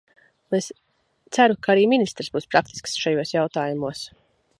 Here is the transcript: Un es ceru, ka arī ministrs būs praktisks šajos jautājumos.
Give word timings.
Un 0.51 0.55
es 0.59 0.69
ceru, 1.37 1.57
ka 1.67 1.71
arī 1.73 1.83
ministrs 1.91 2.31
būs 2.37 2.49
praktisks 2.55 2.97
šajos 3.05 3.35
jautājumos. 3.37 4.03